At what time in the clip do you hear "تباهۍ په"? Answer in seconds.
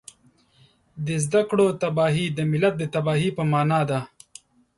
2.93-3.43